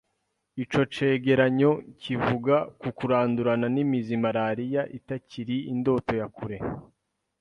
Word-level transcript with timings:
Ico 0.63 0.81
cegeranyo 0.95 1.71
kivuga 2.01 2.55
ko 2.79 2.87
kurandurana 2.97 3.67
n'imizi 3.75 4.15
malaria 4.23 4.81
itakiri 4.97 5.55
indoto 5.71 6.11
ya 6.21 6.27
kure, 6.35 6.57